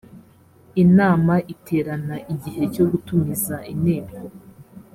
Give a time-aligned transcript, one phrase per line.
[0.83, 4.15] inama iterana igihe cyo gutumiza inteko